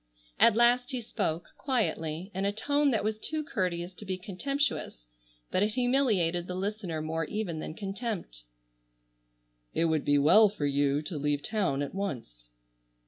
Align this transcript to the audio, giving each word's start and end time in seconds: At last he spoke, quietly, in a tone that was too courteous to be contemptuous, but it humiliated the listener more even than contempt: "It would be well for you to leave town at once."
At 0.39 0.55
last 0.55 0.89
he 0.89 0.99
spoke, 0.99 1.49
quietly, 1.59 2.31
in 2.33 2.43
a 2.43 2.51
tone 2.51 2.89
that 2.89 3.03
was 3.03 3.19
too 3.19 3.43
courteous 3.43 3.93
to 3.93 4.03
be 4.03 4.17
contemptuous, 4.17 5.05
but 5.51 5.61
it 5.61 5.75
humiliated 5.75 6.47
the 6.47 6.55
listener 6.55 7.03
more 7.03 7.25
even 7.25 7.59
than 7.59 7.75
contempt: 7.75 8.45
"It 9.75 9.85
would 9.85 10.03
be 10.03 10.17
well 10.17 10.49
for 10.49 10.65
you 10.65 11.03
to 11.03 11.19
leave 11.19 11.43
town 11.43 11.83
at 11.83 11.93
once." 11.93 12.49